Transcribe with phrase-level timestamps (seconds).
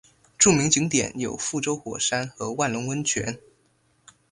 [0.35, 3.39] 著名景点有覆舟火山和万隆温泉。